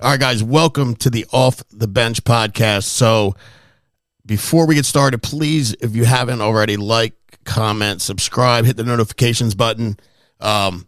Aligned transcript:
All 0.00 0.12
right, 0.12 0.20
guys, 0.20 0.44
welcome 0.44 0.94
to 0.96 1.10
the 1.10 1.26
Off 1.32 1.60
the 1.70 1.88
Bench 1.88 2.22
podcast. 2.22 2.84
So, 2.84 3.34
before 4.24 4.64
we 4.64 4.76
get 4.76 4.84
started, 4.84 5.24
please, 5.24 5.74
if 5.80 5.96
you 5.96 6.04
haven't 6.04 6.40
already, 6.40 6.76
like, 6.76 7.14
comment, 7.42 8.00
subscribe, 8.00 8.64
hit 8.64 8.76
the 8.76 8.84
notifications 8.84 9.56
button. 9.56 9.98
Um, 10.38 10.86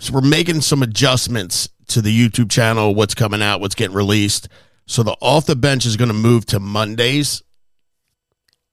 so, 0.00 0.12
we're 0.12 0.22
making 0.22 0.62
some 0.62 0.82
adjustments 0.82 1.68
to 1.86 2.02
the 2.02 2.10
YouTube 2.10 2.50
channel, 2.50 2.96
what's 2.96 3.14
coming 3.14 3.42
out, 3.42 3.60
what's 3.60 3.76
getting 3.76 3.94
released. 3.94 4.48
So, 4.86 5.04
the 5.04 5.16
Off 5.20 5.46
the 5.46 5.54
Bench 5.54 5.86
is 5.86 5.96
going 5.96 6.08
to 6.08 6.14
move 6.14 6.46
to 6.46 6.58
Mondays, 6.58 7.44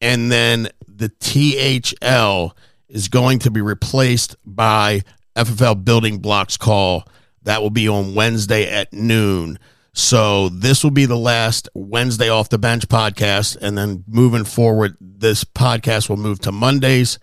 and 0.01 0.31
then 0.31 0.70
the 0.88 1.09
THL 1.09 2.57
is 2.89 3.07
going 3.07 3.38
to 3.38 3.51
be 3.51 3.61
replaced 3.61 4.35
by 4.43 5.04
FFL 5.35 5.85
Building 5.85 6.17
Blocks 6.17 6.57
Call 6.57 7.07
that 7.44 7.62
will 7.62 7.70
be 7.70 7.88
on 7.88 8.16
Wednesday 8.16 8.70
at 8.70 8.94
noon. 8.94 9.60
So 9.93 10.50
this 10.50 10.84
will 10.84 10.92
be 10.92 11.05
the 11.05 11.18
last 11.18 11.70
Wednesday 11.75 12.29
off 12.29 12.50
the 12.50 12.57
bench 12.57 12.88
podcast. 12.88 13.57
And 13.61 13.78
then 13.78 14.04
moving 14.07 14.43
forward, 14.43 14.97
this 15.00 15.43
podcast 15.43 16.10
will 16.10 16.18
move 16.18 16.39
to 16.42 16.51
Mondays. 16.51 17.20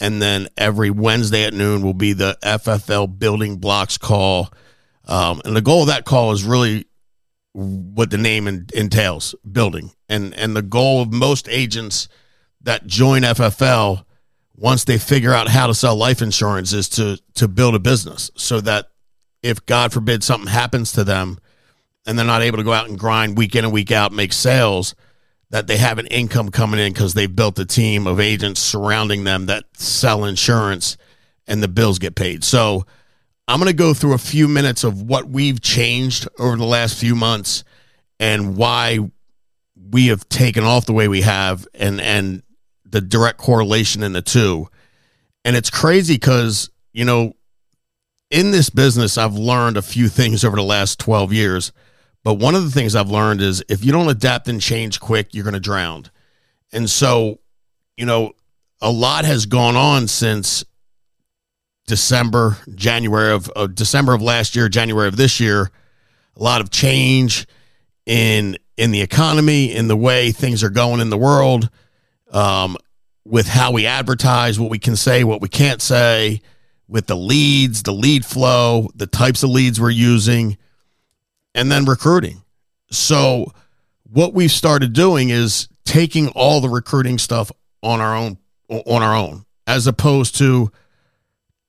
And 0.00 0.20
then 0.20 0.48
every 0.56 0.90
Wednesday 0.90 1.44
at 1.44 1.54
noon 1.54 1.82
will 1.82 1.94
be 1.94 2.12
the 2.12 2.36
FFL 2.42 3.18
building 3.18 3.56
blocks 3.56 3.96
call. 3.96 4.52
Um, 5.06 5.40
and 5.44 5.56
the 5.56 5.62
goal 5.62 5.82
of 5.82 5.88
that 5.88 6.04
call 6.04 6.32
is 6.32 6.44
really 6.44 6.86
what 7.52 8.10
the 8.10 8.18
name 8.18 8.48
entails 8.74 9.34
building. 9.50 9.92
And, 10.08 10.34
and 10.34 10.54
the 10.54 10.62
goal 10.62 11.00
of 11.00 11.12
most 11.12 11.48
agents 11.48 12.08
that 12.62 12.86
join 12.86 13.22
FFL 13.22 14.04
once 14.56 14.84
they 14.84 14.98
figure 14.98 15.32
out 15.32 15.48
how 15.48 15.68
to 15.68 15.74
sell 15.74 15.96
life 15.96 16.20
insurance 16.20 16.72
is 16.72 16.88
to, 16.88 17.18
to 17.34 17.48
build 17.48 17.74
a 17.74 17.78
business 17.78 18.30
so 18.36 18.60
that 18.60 18.88
if 19.44 19.64
God 19.66 19.92
forbid 19.92 20.24
something 20.24 20.48
happens 20.48 20.92
to 20.92 21.04
them 21.04 21.38
and 22.06 22.18
they're 22.18 22.24
not 22.24 22.40
able 22.40 22.56
to 22.56 22.64
go 22.64 22.72
out 22.72 22.88
and 22.88 22.98
grind 22.98 23.36
week 23.36 23.54
in 23.54 23.64
and 23.64 23.74
week 23.74 23.92
out, 23.92 24.10
make 24.10 24.32
sales, 24.32 24.94
that 25.50 25.66
they 25.66 25.76
have 25.76 25.98
an 25.98 26.06
income 26.06 26.50
coming 26.50 26.80
in 26.80 26.94
because 26.94 27.12
they've 27.12 27.36
built 27.36 27.58
a 27.58 27.66
team 27.66 28.06
of 28.06 28.18
agents 28.18 28.58
surrounding 28.58 29.24
them 29.24 29.46
that 29.46 29.64
sell 29.74 30.24
insurance 30.24 30.96
and 31.46 31.62
the 31.62 31.68
bills 31.68 31.98
get 31.98 32.14
paid. 32.14 32.42
So 32.42 32.86
I'm 33.46 33.60
going 33.60 33.70
to 33.70 33.76
go 33.76 33.92
through 33.92 34.14
a 34.14 34.18
few 34.18 34.48
minutes 34.48 34.82
of 34.82 35.02
what 35.02 35.28
we've 35.28 35.60
changed 35.60 36.26
over 36.38 36.56
the 36.56 36.64
last 36.64 36.98
few 36.98 37.14
months 37.14 37.64
and 38.18 38.56
why 38.56 38.98
we 39.90 40.06
have 40.06 40.26
taken 40.30 40.64
off 40.64 40.86
the 40.86 40.94
way 40.94 41.06
we 41.06 41.20
have 41.20 41.68
and 41.74 42.00
and 42.00 42.42
the 42.86 43.02
direct 43.02 43.36
correlation 43.36 44.02
in 44.02 44.14
the 44.14 44.22
two. 44.22 44.68
And 45.44 45.54
it's 45.54 45.68
crazy 45.68 46.14
because, 46.14 46.70
you 46.94 47.04
know, 47.04 47.34
in 48.30 48.50
this 48.50 48.70
business, 48.70 49.18
I've 49.18 49.34
learned 49.34 49.76
a 49.76 49.82
few 49.82 50.08
things 50.08 50.44
over 50.44 50.56
the 50.56 50.62
last 50.62 50.98
12 50.98 51.32
years. 51.32 51.72
But 52.22 52.34
one 52.34 52.54
of 52.54 52.64
the 52.64 52.70
things 52.70 52.96
I've 52.96 53.10
learned 53.10 53.42
is 53.42 53.62
if 53.68 53.84
you 53.84 53.92
don't 53.92 54.08
adapt 54.08 54.48
and 54.48 54.60
change 54.60 54.98
quick, 54.98 55.34
you're 55.34 55.44
going 55.44 55.54
to 55.54 55.60
drown. 55.60 56.06
And 56.72 56.88
so, 56.88 57.38
you 57.96 58.06
know, 58.06 58.32
a 58.80 58.90
lot 58.90 59.24
has 59.24 59.46
gone 59.46 59.76
on 59.76 60.08
since 60.08 60.64
December, 61.86 62.56
January 62.74 63.32
of, 63.32 63.48
of 63.50 63.74
December 63.74 64.14
of 64.14 64.22
last 64.22 64.56
year, 64.56 64.68
January 64.68 65.06
of 65.06 65.16
this 65.16 65.38
year. 65.38 65.70
A 66.36 66.42
lot 66.42 66.60
of 66.60 66.70
change 66.70 67.46
in 68.06 68.56
in 68.76 68.90
the 68.90 69.02
economy, 69.02 69.72
in 69.72 69.86
the 69.86 69.96
way 69.96 70.32
things 70.32 70.64
are 70.64 70.70
going 70.70 71.00
in 71.00 71.08
the 71.08 71.16
world, 71.16 71.70
um, 72.32 72.76
with 73.24 73.46
how 73.46 73.70
we 73.70 73.86
advertise, 73.86 74.58
what 74.58 74.68
we 74.68 74.80
can 74.80 74.96
say, 74.96 75.22
what 75.22 75.40
we 75.40 75.48
can't 75.48 75.80
say 75.80 76.40
with 76.88 77.06
the 77.06 77.16
leads, 77.16 77.82
the 77.82 77.92
lead 77.92 78.24
flow, 78.24 78.88
the 78.94 79.06
types 79.06 79.42
of 79.42 79.50
leads 79.50 79.80
we're 79.80 79.90
using, 79.90 80.58
and 81.54 81.70
then 81.70 81.84
recruiting. 81.84 82.42
So, 82.90 83.52
what 84.04 84.34
we've 84.34 84.50
started 84.50 84.92
doing 84.92 85.30
is 85.30 85.68
taking 85.84 86.28
all 86.28 86.60
the 86.60 86.68
recruiting 86.68 87.18
stuff 87.18 87.50
on 87.82 88.00
our 88.00 88.16
own 88.16 88.38
on 88.68 89.02
our 89.02 89.14
own 89.14 89.44
as 89.66 89.86
opposed 89.86 90.36
to 90.36 90.70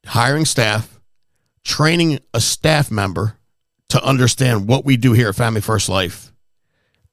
hiring 0.06 0.46
staff, 0.46 1.00
training 1.64 2.20
a 2.34 2.42
staff 2.42 2.92
member 2.92 3.38
to 3.90 4.04
understand 4.04 4.68
what 4.68 4.86
we 4.86 4.98
do 4.98 5.14
here 5.14 5.30
at 5.30 5.36
Family 5.36 5.62
First 5.62 5.90
Life, 5.90 6.32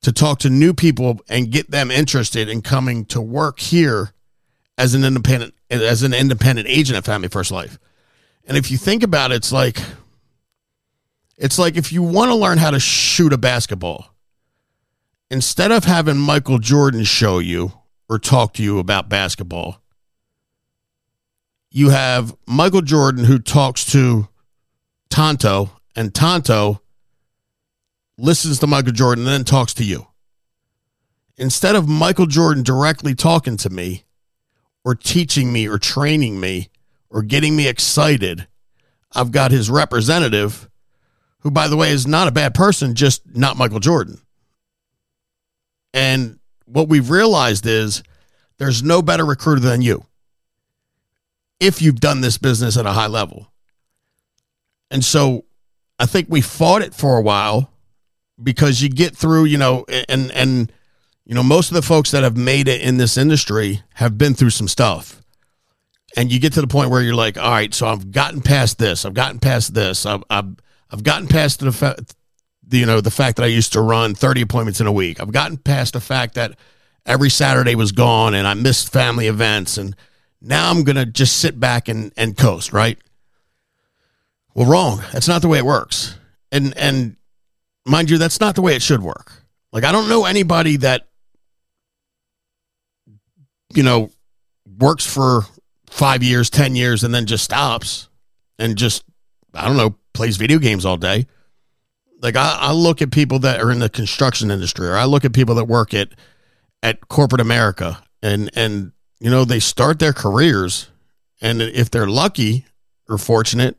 to 0.02 0.12
talk 0.12 0.40
to 0.40 0.50
new 0.50 0.74
people 0.74 1.20
and 1.28 1.50
get 1.50 1.70
them 1.70 1.90
interested 1.90 2.48
in 2.48 2.62
coming 2.62 3.04
to 3.06 3.20
work 3.20 3.60
here 3.60 4.12
as 4.78 4.94
an 4.94 5.04
independent 5.04 5.54
as 5.70 6.02
an 6.02 6.12
independent 6.12 6.68
agent 6.68 6.96
at 6.96 7.04
Family 7.04 7.28
First 7.28 7.50
Life. 7.50 7.78
And 8.46 8.56
if 8.56 8.70
you 8.70 8.76
think 8.76 9.02
about 9.02 9.32
it, 9.32 9.36
it's 9.36 9.52
like 9.52 9.78
it's 11.36 11.58
like 11.58 11.76
if 11.76 11.92
you 11.92 12.02
want 12.02 12.30
to 12.30 12.34
learn 12.34 12.58
how 12.58 12.70
to 12.70 12.80
shoot 12.80 13.32
a 13.32 13.38
basketball, 13.38 14.14
instead 15.30 15.72
of 15.72 15.84
having 15.84 16.16
Michael 16.16 16.58
Jordan 16.58 17.04
show 17.04 17.38
you 17.38 17.72
or 18.08 18.18
talk 18.18 18.54
to 18.54 18.62
you 18.62 18.78
about 18.78 19.08
basketball, 19.08 19.80
you 21.70 21.90
have 21.90 22.36
Michael 22.46 22.82
Jordan 22.82 23.24
who 23.24 23.38
talks 23.38 23.84
to 23.92 24.28
Tonto, 25.08 25.70
and 25.96 26.14
Tonto 26.14 26.80
listens 28.18 28.58
to 28.58 28.66
Michael 28.66 28.92
Jordan 28.92 29.24
and 29.24 29.32
then 29.32 29.44
talks 29.44 29.74
to 29.74 29.84
you. 29.84 30.06
Instead 31.36 31.74
of 31.74 31.88
Michael 31.88 32.26
Jordan 32.26 32.62
directly 32.62 33.14
talking 33.14 33.56
to 33.56 33.70
me 33.70 34.04
or 34.84 34.94
teaching 34.94 35.52
me 35.52 35.66
or 35.66 35.78
training 35.78 36.38
me, 36.38 36.68
or 37.12 37.22
getting 37.22 37.54
me 37.54 37.68
excited, 37.68 38.48
I've 39.12 39.30
got 39.30 39.50
his 39.50 39.70
representative, 39.70 40.68
who, 41.40 41.50
by 41.50 41.68
the 41.68 41.76
way, 41.76 41.90
is 41.90 42.06
not 42.06 42.26
a 42.26 42.32
bad 42.32 42.54
person, 42.54 42.94
just 42.94 43.22
not 43.36 43.58
Michael 43.58 43.80
Jordan. 43.80 44.18
And 45.92 46.40
what 46.64 46.88
we've 46.88 47.10
realized 47.10 47.66
is 47.66 48.02
there's 48.58 48.82
no 48.82 49.02
better 49.02 49.26
recruiter 49.26 49.60
than 49.60 49.82
you 49.82 50.06
if 51.60 51.82
you've 51.82 52.00
done 52.00 52.22
this 52.22 52.38
business 52.38 52.78
at 52.78 52.86
a 52.86 52.92
high 52.92 53.06
level. 53.06 53.52
And 54.90 55.04
so 55.04 55.44
I 55.98 56.06
think 56.06 56.28
we 56.30 56.40
fought 56.40 56.82
it 56.82 56.94
for 56.94 57.18
a 57.18 57.22
while 57.22 57.70
because 58.42 58.80
you 58.80 58.88
get 58.88 59.14
through, 59.14 59.44
you 59.44 59.58
know, 59.58 59.84
and, 60.08 60.30
and, 60.32 60.72
you 61.26 61.34
know, 61.34 61.42
most 61.42 61.70
of 61.70 61.74
the 61.74 61.82
folks 61.82 62.10
that 62.12 62.22
have 62.22 62.36
made 62.36 62.68
it 62.68 62.80
in 62.80 62.96
this 62.96 63.18
industry 63.18 63.82
have 63.94 64.16
been 64.16 64.32
through 64.32 64.50
some 64.50 64.68
stuff 64.68 65.21
and 66.16 66.30
you 66.30 66.38
get 66.38 66.52
to 66.54 66.60
the 66.60 66.66
point 66.66 66.90
where 66.90 67.02
you're 67.02 67.14
like, 67.14 67.38
all 67.38 67.50
right, 67.50 67.72
so 67.72 67.86
I've 67.86 68.10
gotten 68.10 68.40
past 68.40 68.78
this, 68.78 69.04
I've 69.04 69.14
gotten 69.14 69.38
past 69.38 69.74
this, 69.74 70.06
I've 70.06 70.22
I've, 70.28 70.54
I've 70.90 71.02
gotten 71.02 71.28
past 71.28 71.60
the 71.60 71.72
fact, 71.72 72.14
you 72.70 72.86
know, 72.86 73.00
the 73.00 73.10
fact 73.10 73.36
that 73.36 73.44
I 73.44 73.48
used 73.48 73.72
to 73.72 73.80
run 73.80 74.14
30 74.14 74.42
appointments 74.42 74.80
in 74.80 74.86
a 74.86 74.92
week. 74.92 75.20
I've 75.20 75.32
gotten 75.32 75.56
past 75.56 75.94
the 75.94 76.00
fact 76.00 76.34
that 76.34 76.56
every 77.06 77.30
Saturday 77.30 77.74
was 77.74 77.92
gone 77.92 78.34
and 78.34 78.46
I 78.46 78.54
missed 78.54 78.92
family 78.92 79.26
events, 79.26 79.78
and 79.78 79.96
now 80.40 80.70
I'm 80.70 80.84
gonna 80.84 81.06
just 81.06 81.38
sit 81.38 81.58
back 81.58 81.88
and 81.88 82.12
and 82.16 82.36
coast, 82.36 82.72
right? 82.72 82.98
Well, 84.54 84.66
wrong. 84.66 85.02
That's 85.12 85.28
not 85.28 85.42
the 85.42 85.48
way 85.48 85.58
it 85.58 85.64
works, 85.64 86.18
and 86.50 86.76
and 86.76 87.16
mind 87.86 88.10
you, 88.10 88.18
that's 88.18 88.40
not 88.40 88.54
the 88.54 88.62
way 88.62 88.76
it 88.76 88.82
should 88.82 89.02
work. 89.02 89.32
Like 89.72 89.84
I 89.84 89.92
don't 89.92 90.08
know 90.08 90.26
anybody 90.26 90.76
that 90.78 91.08
you 93.74 93.82
know 93.82 94.10
works 94.78 95.06
for 95.06 95.44
five 95.92 96.22
years, 96.22 96.48
10 96.48 96.74
years, 96.74 97.04
and 97.04 97.14
then 97.14 97.26
just 97.26 97.44
stops 97.44 98.08
and 98.58 98.78
just, 98.78 99.04
I 99.52 99.66
don't 99.66 99.76
know, 99.76 99.96
plays 100.14 100.38
video 100.38 100.58
games 100.58 100.86
all 100.86 100.96
day. 100.96 101.26
Like 102.22 102.34
I, 102.34 102.56
I 102.60 102.72
look 102.72 103.02
at 103.02 103.10
people 103.10 103.38
that 103.40 103.60
are 103.60 103.70
in 103.70 103.78
the 103.78 103.90
construction 103.90 104.50
industry, 104.50 104.88
or 104.88 104.96
I 104.96 105.04
look 105.04 105.24
at 105.24 105.34
people 105.34 105.54
that 105.56 105.66
work 105.66 105.92
at 105.92 106.08
at 106.82 107.08
corporate 107.08 107.40
America, 107.40 108.02
and 108.22 108.48
and 108.54 108.92
you 109.20 109.28
know 109.28 109.44
they 109.44 109.58
start 109.58 109.98
their 109.98 110.12
careers, 110.12 110.88
and 111.40 111.60
if 111.60 111.90
they're 111.90 112.06
lucky 112.06 112.64
or 113.08 113.18
fortunate, 113.18 113.76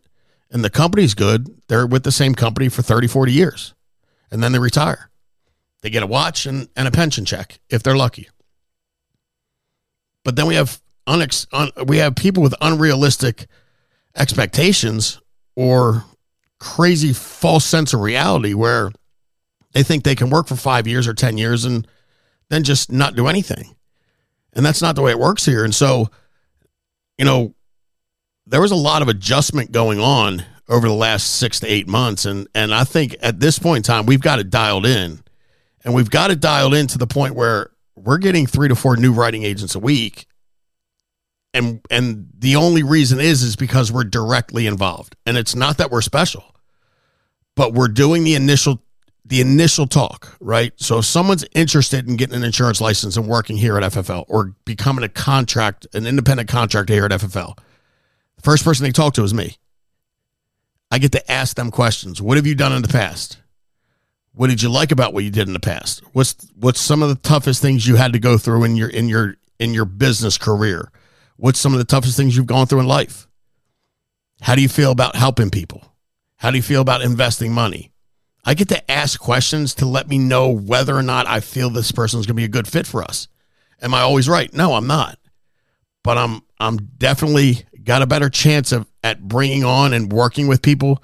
and 0.51 0.63
the 0.63 0.69
company's 0.69 1.13
good, 1.13 1.61
they're 1.67 1.87
with 1.87 2.03
the 2.03 2.11
same 2.11 2.35
company 2.35 2.67
for 2.67 2.81
30, 2.81 3.07
40 3.07 3.31
years, 3.31 3.73
and 4.29 4.43
then 4.43 4.51
they 4.51 4.59
retire. 4.59 5.09
They 5.81 5.89
get 5.89 6.03
a 6.03 6.07
watch 6.07 6.45
and, 6.45 6.67
and 6.75 6.87
a 6.87 6.91
pension 6.91 7.23
check 7.23 7.59
if 7.69 7.81
they're 7.81 7.95
lucky. 7.95 8.29
But 10.25 10.35
then 10.35 10.47
we 10.47 10.55
have 10.55 10.81
un- 11.07 11.71
we 11.85 11.97
have 11.97 12.15
people 12.15 12.43
with 12.43 12.55
unrealistic 12.61 13.47
expectations 14.15 15.21
or 15.55 16.05
crazy 16.59 17.13
false 17.13 17.65
sense 17.65 17.93
of 17.93 17.99
reality 17.99 18.53
where 18.53 18.91
they 19.73 19.83
think 19.83 20.03
they 20.03 20.15
can 20.15 20.29
work 20.29 20.47
for 20.47 20.55
five 20.55 20.87
years 20.87 21.07
or 21.07 21.13
10 21.13 21.37
years 21.37 21.65
and 21.65 21.87
then 22.49 22.63
just 22.63 22.91
not 22.91 23.15
do 23.15 23.27
anything. 23.27 23.75
And 24.53 24.65
that's 24.65 24.81
not 24.81 24.95
the 24.95 25.01
way 25.01 25.11
it 25.11 25.19
works 25.19 25.45
here. 25.45 25.63
And 25.63 25.73
so, 25.73 26.09
you 27.17 27.25
know, 27.25 27.55
there 28.45 28.61
was 28.61 28.71
a 28.71 28.75
lot 28.75 29.01
of 29.01 29.07
adjustment 29.07 29.71
going 29.71 29.99
on 29.99 30.45
over 30.69 30.87
the 30.87 30.93
last 30.93 31.35
six 31.35 31.59
to 31.61 31.67
eight 31.67 31.87
months. 31.87 32.25
And, 32.25 32.47
and 32.53 32.73
I 32.73 32.83
think 32.83 33.15
at 33.21 33.39
this 33.39 33.59
point 33.59 33.77
in 33.77 33.83
time, 33.83 34.05
we've 34.05 34.21
got 34.21 34.39
it 34.39 34.49
dialed 34.49 34.85
in. 34.85 35.21
And 35.83 35.93
we've 35.93 36.09
got 36.09 36.31
it 36.31 36.39
dialed 36.39 36.73
in 36.73 36.87
to 36.87 36.97
the 36.97 37.07
point 37.07 37.35
where 37.35 37.71
we're 37.95 38.19
getting 38.19 38.45
three 38.47 38.69
to 38.69 38.75
four 38.75 38.95
new 38.95 39.11
writing 39.11 39.43
agents 39.43 39.75
a 39.75 39.79
week 39.79 40.27
and 41.53 41.81
and 41.89 42.27
the 42.37 42.55
only 42.55 42.83
reason 42.83 43.19
is 43.19 43.43
is 43.43 43.55
because 43.55 43.91
we're 43.91 44.03
directly 44.03 44.67
involved 44.67 45.15
and 45.25 45.37
it's 45.37 45.55
not 45.55 45.77
that 45.77 45.91
we're 45.91 46.01
special 46.01 46.53
but 47.55 47.73
we're 47.73 47.87
doing 47.87 48.23
the 48.23 48.35
initial 48.35 48.81
the 49.25 49.39
initial 49.39 49.87
talk, 49.87 50.35
right? 50.41 50.73
So 50.75 50.97
if 50.97 51.05
someone's 51.05 51.45
interested 51.55 52.07
in 52.09 52.17
getting 52.17 52.35
an 52.35 52.43
insurance 52.43 52.81
license 52.81 53.15
and 53.15 53.27
working 53.27 53.55
here 53.55 53.77
at 53.77 53.93
FFL 53.93 54.25
or 54.27 54.53
becoming 54.65 55.03
a 55.03 55.09
contract, 55.09 55.87
an 55.93 56.05
independent 56.05 56.49
contractor 56.49 56.93
here 56.93 57.05
at 57.05 57.11
FFL, 57.11 57.57
the 58.35 58.41
first 58.41 58.65
person 58.65 58.83
they 58.83 58.91
talk 58.91 59.13
to 59.13 59.23
is 59.23 59.33
me. 59.33 59.57
I 60.91 60.97
get 60.97 61.13
to 61.13 61.31
ask 61.31 61.55
them 61.55 61.71
questions. 61.71 62.21
What 62.21 62.37
have 62.37 62.45
you 62.45 62.53
done 62.53 62.73
in 62.73 62.81
the 62.81 62.87
past? 62.89 63.37
What 64.33 64.49
did 64.49 64.61
you 64.61 64.69
like 64.69 64.91
about 64.91 65.13
what 65.13 65.23
you 65.23 65.31
did 65.31 65.47
in 65.47 65.53
the 65.53 65.59
past? 65.59 66.03
What's 66.11 66.35
what's 66.55 66.81
some 66.81 67.01
of 67.01 67.09
the 67.09 67.15
toughest 67.15 67.61
things 67.61 67.87
you 67.87 67.95
had 67.95 68.13
to 68.13 68.19
go 68.19 68.37
through 68.37 68.63
in 68.65 68.75
your 68.75 68.89
in 68.89 69.07
your 69.07 69.37
in 69.57 69.73
your 69.73 69.85
business 69.85 70.37
career? 70.37 70.91
What's 71.37 71.59
some 71.59 71.73
of 71.73 71.79
the 71.79 71.85
toughest 71.85 72.17
things 72.17 72.35
you've 72.35 72.45
gone 72.45 72.67
through 72.67 72.81
in 72.81 72.87
life? 72.87 73.27
How 74.41 74.55
do 74.55 74.61
you 74.61 74.69
feel 74.69 74.91
about 74.91 75.15
helping 75.15 75.49
people? 75.49 75.93
How 76.37 76.51
do 76.51 76.57
you 76.57 76.63
feel 76.63 76.81
about 76.81 77.01
investing 77.01 77.53
money? 77.53 77.91
I 78.45 78.53
get 78.53 78.67
to 78.69 78.91
ask 78.91 79.19
questions 79.19 79.73
to 79.75 79.85
let 79.85 80.09
me 80.09 80.17
know 80.17 80.49
whether 80.49 80.95
or 80.95 81.01
not 81.01 81.27
I 81.27 81.39
feel 81.39 81.69
this 81.69 81.91
person 81.91 82.19
is 82.19 82.25
going 82.25 82.35
to 82.35 82.41
be 82.41 82.43
a 82.43 82.49
good 82.49 82.67
fit 82.67 82.85
for 82.85 83.01
us. 83.01 83.27
Am 83.81 83.93
I 83.93 84.01
always 84.01 84.27
right? 84.27 84.53
No, 84.53 84.73
I'm 84.73 84.87
not. 84.87 85.17
But 86.03 86.17
I'm 86.17 86.41
I'm 86.59 86.77
definitely 86.97 87.65
got 87.83 88.01
a 88.01 88.07
better 88.07 88.29
chance 88.29 88.71
of 88.71 88.89
at 89.03 89.21
bringing 89.27 89.63
on 89.63 89.93
and 89.93 90.11
working 90.11 90.47
with 90.47 90.61
people 90.61 91.01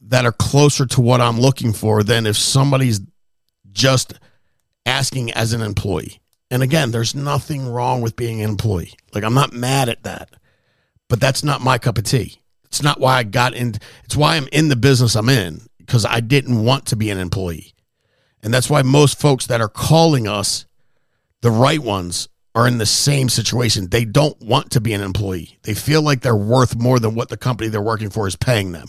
that 0.00 0.24
are 0.24 0.32
closer 0.32 0.86
to 0.86 1.00
what 1.00 1.20
I'm 1.20 1.40
looking 1.40 1.72
for 1.72 2.02
than 2.02 2.26
if 2.26 2.36
somebody's 2.36 3.00
just 3.70 4.14
asking 4.86 5.32
as 5.32 5.52
an 5.52 5.60
employee. 5.60 6.20
And 6.50 6.62
again, 6.62 6.90
there's 6.90 7.14
nothing 7.14 7.68
wrong 7.68 8.00
with 8.00 8.16
being 8.16 8.40
an 8.42 8.50
employee. 8.50 8.94
Like 9.14 9.24
I'm 9.24 9.34
not 9.34 9.52
mad 9.52 9.88
at 9.88 10.04
that. 10.04 10.30
But 11.08 11.20
that's 11.20 11.42
not 11.42 11.62
my 11.62 11.78
cup 11.78 11.98
of 11.98 12.04
tea. 12.04 12.40
It's 12.64 12.82
not 12.82 13.00
why 13.00 13.16
I 13.18 13.22
got 13.22 13.54
in 13.54 13.74
it's 14.04 14.16
why 14.16 14.36
I'm 14.36 14.48
in 14.52 14.68
the 14.68 14.76
business 14.76 15.16
I'm 15.16 15.28
in 15.28 15.62
because 15.78 16.04
I 16.04 16.20
didn't 16.20 16.64
want 16.64 16.86
to 16.86 16.96
be 16.96 17.10
an 17.10 17.18
employee. 17.18 17.74
And 18.42 18.52
that's 18.52 18.70
why 18.70 18.82
most 18.82 19.18
folks 19.18 19.46
that 19.46 19.60
are 19.60 19.68
calling 19.68 20.28
us, 20.28 20.66
the 21.40 21.50
right 21.50 21.80
ones, 21.80 22.28
are 22.54 22.66
in 22.66 22.78
the 22.78 22.86
same 22.86 23.28
situation. 23.28 23.88
They 23.88 24.04
don't 24.04 24.40
want 24.40 24.72
to 24.72 24.80
be 24.80 24.92
an 24.92 25.00
employee. 25.00 25.58
They 25.62 25.74
feel 25.74 26.02
like 26.02 26.20
they're 26.20 26.36
worth 26.36 26.76
more 26.76 26.98
than 26.98 27.14
what 27.14 27.28
the 27.28 27.36
company 27.36 27.68
they're 27.68 27.80
working 27.80 28.10
for 28.10 28.26
is 28.26 28.36
paying 28.36 28.72
them. 28.72 28.88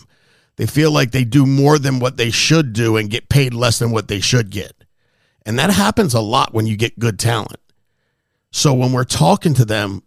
They 0.56 0.66
feel 0.66 0.90
like 0.90 1.12
they 1.12 1.24
do 1.24 1.46
more 1.46 1.78
than 1.78 2.00
what 2.00 2.16
they 2.16 2.30
should 2.30 2.72
do 2.72 2.96
and 2.96 3.08
get 3.08 3.28
paid 3.28 3.54
less 3.54 3.78
than 3.78 3.92
what 3.92 4.08
they 4.08 4.20
should 4.20 4.50
get. 4.50 4.79
And 5.46 5.58
that 5.58 5.70
happens 5.70 6.14
a 6.14 6.20
lot 6.20 6.52
when 6.52 6.66
you 6.66 6.76
get 6.76 6.98
good 6.98 7.18
talent. 7.18 7.60
So 8.52 8.74
when 8.74 8.92
we're 8.92 9.04
talking 9.04 9.54
to 9.54 9.64
them 9.64 10.02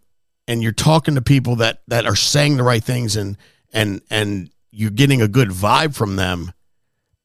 and 0.46 0.62
you're 0.62 0.72
talking 0.72 1.14
to 1.14 1.22
people 1.22 1.56
that 1.56 1.82
that 1.88 2.06
are 2.06 2.16
saying 2.16 2.56
the 2.56 2.62
right 2.62 2.84
things 2.84 3.16
and 3.16 3.36
and 3.72 4.00
and 4.10 4.50
you're 4.70 4.90
getting 4.90 5.22
a 5.22 5.28
good 5.28 5.48
vibe 5.48 5.94
from 5.94 6.16
them, 6.16 6.52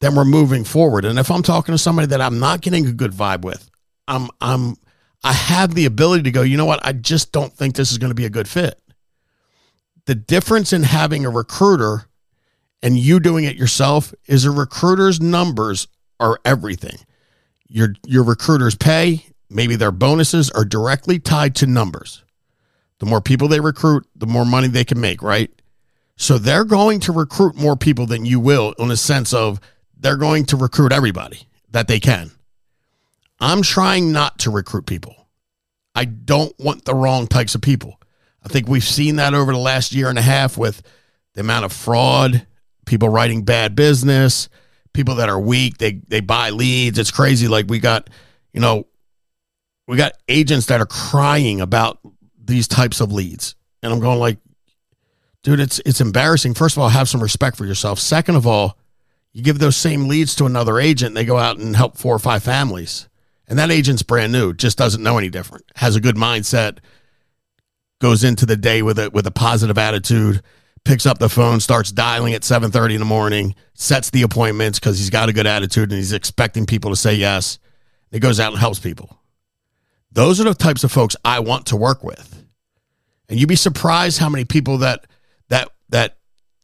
then 0.00 0.14
we're 0.14 0.24
moving 0.24 0.64
forward. 0.64 1.04
And 1.04 1.18
if 1.18 1.30
I'm 1.30 1.42
talking 1.42 1.72
to 1.72 1.78
somebody 1.78 2.08
that 2.08 2.20
I'm 2.20 2.38
not 2.38 2.62
getting 2.62 2.86
a 2.86 2.92
good 2.92 3.12
vibe 3.12 3.42
with, 3.42 3.70
I'm 4.08 4.28
I'm 4.40 4.76
I 5.22 5.32
have 5.32 5.74
the 5.74 5.84
ability 5.84 6.22
to 6.24 6.30
go, 6.30 6.42
you 6.42 6.56
know 6.56 6.64
what? 6.64 6.84
I 6.84 6.92
just 6.92 7.32
don't 7.32 7.52
think 7.52 7.74
this 7.74 7.92
is 7.92 7.98
going 7.98 8.10
to 8.10 8.14
be 8.14 8.24
a 8.24 8.30
good 8.30 8.48
fit. 8.48 8.80
The 10.06 10.14
difference 10.14 10.72
in 10.72 10.82
having 10.82 11.26
a 11.26 11.30
recruiter 11.30 12.06
and 12.82 12.98
you 12.98 13.20
doing 13.20 13.44
it 13.44 13.56
yourself 13.56 14.14
is 14.26 14.44
a 14.46 14.50
recruiter's 14.50 15.20
numbers 15.20 15.86
are 16.18 16.40
everything. 16.44 16.98
Your 17.72 17.94
your 18.04 18.24
recruiter's 18.24 18.74
pay, 18.74 19.26
maybe 19.48 19.76
their 19.76 19.92
bonuses 19.92 20.50
are 20.50 20.64
directly 20.64 21.20
tied 21.20 21.54
to 21.56 21.66
numbers. 21.66 22.24
The 22.98 23.06
more 23.06 23.20
people 23.20 23.48
they 23.48 23.60
recruit, 23.60 24.06
the 24.14 24.26
more 24.26 24.44
money 24.44 24.68
they 24.68 24.84
can 24.84 25.00
make, 25.00 25.22
right? 25.22 25.50
So 26.16 26.36
they're 26.36 26.64
going 26.64 27.00
to 27.00 27.12
recruit 27.12 27.56
more 27.56 27.76
people 27.76 28.06
than 28.06 28.26
you 28.26 28.40
will 28.40 28.74
in 28.78 28.90
a 28.90 28.96
sense 28.96 29.32
of 29.32 29.60
they're 29.96 30.16
going 30.16 30.44
to 30.46 30.56
recruit 30.56 30.92
everybody 30.92 31.46
that 31.70 31.88
they 31.88 32.00
can. 32.00 32.32
I'm 33.38 33.62
trying 33.62 34.12
not 34.12 34.38
to 34.40 34.50
recruit 34.50 34.84
people. 34.84 35.28
I 35.94 36.04
don't 36.04 36.52
want 36.58 36.84
the 36.84 36.94
wrong 36.94 37.26
types 37.26 37.54
of 37.54 37.62
people. 37.62 37.98
I 38.44 38.48
think 38.48 38.68
we've 38.68 38.84
seen 38.84 39.16
that 39.16 39.32
over 39.32 39.52
the 39.52 39.58
last 39.58 39.92
year 39.92 40.08
and 40.08 40.18
a 40.18 40.22
half 40.22 40.58
with 40.58 40.82
the 41.34 41.40
amount 41.40 41.64
of 41.64 41.72
fraud, 41.72 42.46
people 42.84 43.08
writing 43.08 43.42
bad 43.42 43.74
business, 43.76 44.48
people 44.92 45.16
that 45.16 45.28
are 45.28 45.40
weak, 45.40 45.78
they 45.78 46.00
they 46.08 46.20
buy 46.20 46.50
leads. 46.50 46.98
It's 46.98 47.10
crazy 47.10 47.48
like 47.48 47.66
we 47.68 47.78
got, 47.78 48.10
you 48.52 48.60
know, 48.60 48.86
we 49.86 49.96
got 49.96 50.12
agents 50.28 50.66
that 50.66 50.80
are 50.80 50.86
crying 50.86 51.60
about 51.60 51.98
these 52.42 52.68
types 52.68 53.00
of 53.00 53.12
leads. 53.12 53.54
And 53.82 53.92
I'm 53.92 54.00
going 54.00 54.18
like, 54.18 54.38
dude, 55.42 55.60
it's 55.60 55.80
it's 55.86 56.00
embarrassing. 56.00 56.54
First 56.54 56.76
of 56.76 56.82
all, 56.82 56.88
have 56.88 57.08
some 57.08 57.22
respect 57.22 57.56
for 57.56 57.66
yourself. 57.66 57.98
Second 57.98 58.36
of 58.36 58.46
all, 58.46 58.78
you 59.32 59.42
give 59.42 59.58
those 59.58 59.76
same 59.76 60.08
leads 60.08 60.34
to 60.36 60.46
another 60.46 60.78
agent, 60.78 61.14
they 61.14 61.24
go 61.24 61.38
out 61.38 61.58
and 61.58 61.76
help 61.76 61.96
four 61.96 62.14
or 62.14 62.18
five 62.18 62.42
families. 62.42 63.08
And 63.46 63.58
that 63.58 63.70
agent's 63.70 64.04
brand 64.04 64.32
new, 64.32 64.52
just 64.54 64.78
doesn't 64.78 65.02
know 65.02 65.18
any 65.18 65.28
different, 65.28 65.64
has 65.74 65.96
a 65.96 66.00
good 66.00 66.14
mindset, 66.14 66.78
goes 68.00 68.22
into 68.22 68.46
the 68.46 68.56
day 68.56 68.82
with 68.82 68.98
a 68.98 69.10
with 69.10 69.26
a 69.26 69.32
positive 69.32 69.78
attitude, 69.78 70.42
picks 70.84 71.06
up 71.06 71.18
the 71.18 71.28
phone, 71.28 71.60
starts 71.60 71.92
dialing 71.92 72.34
at 72.34 72.42
7:30 72.42 72.94
in 72.94 73.00
the 73.00 73.06
morning, 73.06 73.54
sets 73.74 74.10
the 74.10 74.22
appointments 74.22 74.78
because 74.78 74.98
he's 74.98 75.10
got 75.10 75.28
a 75.28 75.32
good 75.32 75.46
attitude 75.46 75.90
and 75.90 75.98
he's 75.98 76.12
expecting 76.12 76.66
people 76.66 76.90
to 76.90 76.96
say 76.96 77.14
yes. 77.14 77.58
He 78.10 78.18
goes 78.18 78.40
out 78.40 78.52
and 78.52 78.60
helps 78.60 78.78
people. 78.78 79.18
Those 80.12 80.40
are 80.40 80.44
the 80.44 80.54
types 80.54 80.82
of 80.82 80.90
folks 80.90 81.16
I 81.24 81.40
want 81.40 81.66
to 81.66 81.76
work 81.76 82.02
with. 82.02 82.44
And 83.28 83.38
you'd 83.38 83.48
be 83.48 83.56
surprised 83.56 84.18
how 84.18 84.28
many 84.28 84.44
people 84.44 84.78
that 84.78 85.06
that 85.48 85.68
that 85.90 86.18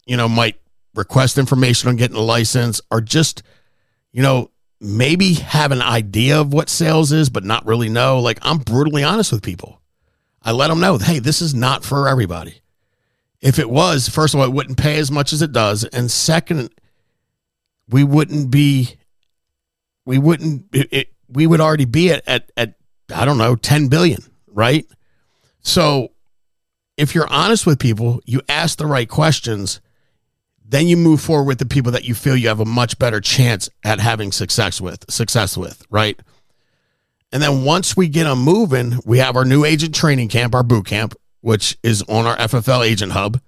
you 0.06 0.16
know 0.16 0.28
might 0.28 0.56
request 0.96 1.38
information 1.38 1.88
on 1.88 1.96
getting 1.96 2.16
a 2.16 2.20
license, 2.20 2.80
or 2.90 3.00
just, 3.00 3.42
you 4.12 4.22
know, 4.22 4.50
maybe 4.80 5.34
have 5.34 5.72
an 5.72 5.82
idea 5.82 6.40
of 6.40 6.52
what 6.52 6.68
sales 6.68 7.12
is, 7.12 7.28
but 7.28 7.44
not 7.44 7.66
really 7.66 7.88
know. 7.88 8.18
Like, 8.20 8.38
I'm 8.42 8.58
brutally 8.58 9.04
honest 9.04 9.32
with 9.32 9.42
people. 9.42 9.80
I 10.42 10.52
let 10.52 10.68
them 10.68 10.80
know, 10.80 10.98
hey, 10.98 11.18
this 11.18 11.42
is 11.42 11.54
not 11.54 11.84
for 11.84 12.08
everybody. 12.08 12.60
If 13.40 13.58
it 13.58 13.70
was, 13.70 14.08
first 14.08 14.34
of 14.34 14.40
all, 14.40 14.46
it 14.46 14.52
wouldn't 14.52 14.78
pay 14.78 14.98
as 14.98 15.10
much 15.10 15.32
as 15.32 15.42
it 15.42 15.52
does. 15.52 15.84
And 15.84 16.10
second, 16.10 16.70
we 17.88 18.02
wouldn't 18.02 18.50
be, 18.50 18.96
we 20.04 20.18
wouldn't, 20.18 20.66
it, 20.72 20.88
it, 20.90 21.08
we 21.28 21.46
would 21.46 21.60
already 21.60 21.84
be 21.84 22.10
at, 22.12 22.22
at, 22.26 22.50
at, 22.56 22.74
I 23.14 23.24
don't 23.24 23.38
know, 23.38 23.56
10 23.56 23.88
billion, 23.88 24.20
right? 24.48 24.86
So 25.60 26.12
if 26.96 27.14
you're 27.14 27.28
honest 27.28 27.66
with 27.66 27.78
people, 27.78 28.20
you 28.24 28.40
ask 28.48 28.78
the 28.78 28.86
right 28.86 29.08
questions, 29.08 29.80
then 30.68 30.88
you 30.88 30.96
move 30.96 31.20
forward 31.20 31.44
with 31.44 31.58
the 31.58 31.66
people 31.66 31.92
that 31.92 32.04
you 32.04 32.14
feel 32.14 32.36
you 32.36 32.48
have 32.48 32.60
a 32.60 32.64
much 32.64 32.98
better 32.98 33.20
chance 33.20 33.68
at 33.84 34.00
having 34.00 34.32
success 34.32 34.80
with 34.80 35.04
success 35.10 35.56
with 35.56 35.82
right 35.90 36.20
and 37.32 37.42
then 37.42 37.64
once 37.64 37.96
we 37.96 38.08
get 38.08 38.25
them 38.25 38.40
moving 38.40 38.99
we 39.04 39.18
have 39.18 39.37
our 39.37 39.44
new 39.44 39.64
agent 39.64 39.94
training 39.94 40.28
camp 40.28 40.54
our 40.54 40.62
boot 40.62 40.87
camp 40.87 41.14
which 41.40 41.76
is 41.83 42.02
on 42.02 42.26
our 42.26 42.37
ffl 42.37 42.87
agent 42.87 43.12
hub 43.12 43.40